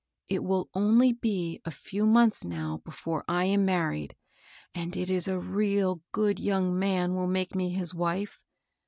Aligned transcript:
*'It 0.29 0.43
will 0.43 0.67
only 0.73 1.13
be 1.13 1.61
a 1.63 1.69
few 1.69 2.07
months 2.07 2.43
now 2.43 2.77
before 2.83 3.23
I 3.27 3.45
am 3.45 3.65
married, 3.65 4.15
and 4.73 4.97
it 4.97 5.11
is 5.11 5.27
a 5.27 5.37
real 5.39 6.01
good 6.11 6.39
young 6.39 6.79
man 6.79 7.13
will 7.13 7.27
make 7.27 7.53
me 7.53 7.69
his 7.69 7.93
wife. 7.93 8.39